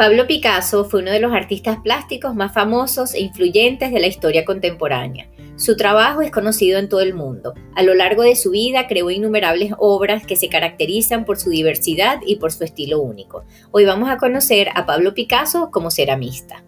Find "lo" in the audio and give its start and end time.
7.82-7.94